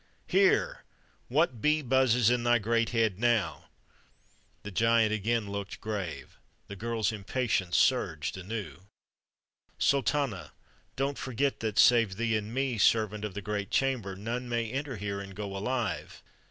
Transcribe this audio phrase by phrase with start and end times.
[0.25, 0.83] "Here!
[1.27, 3.65] What bee buzzes in thy great head now?"
[4.63, 8.87] The giant again looked grave; the girl's impatience surged anew.
[9.77, 10.53] "Sultana,
[10.95, 14.95] don't forget that, save thee and me, servant of the great chamber, none may enter
[14.97, 16.23] here and go alive?"